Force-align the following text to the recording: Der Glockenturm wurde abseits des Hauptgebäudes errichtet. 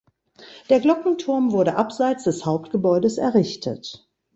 Der 0.71 0.79
Glockenturm 0.79 1.51
wurde 1.51 1.75
abseits 1.75 2.23
des 2.23 2.43
Hauptgebäudes 2.47 3.19
errichtet. 3.19 4.09